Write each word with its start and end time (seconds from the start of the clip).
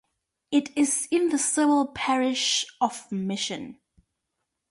It 0.49 0.75
is 0.75 1.07
in 1.11 1.29
the 1.29 1.37
civil 1.37 1.85
parish 1.89 2.65
of 2.81 3.11
Misson. 3.11 3.77